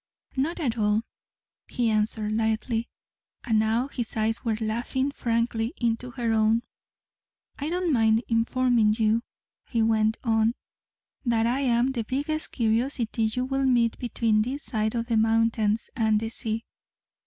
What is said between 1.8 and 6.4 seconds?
answered lightly, and now his eyes were laughing frankly into her